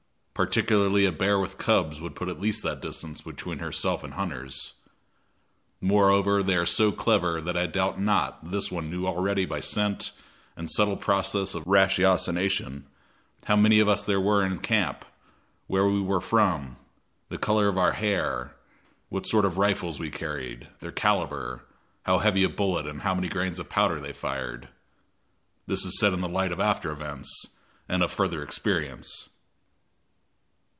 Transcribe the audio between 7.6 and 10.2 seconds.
doubt not this one knew already by scent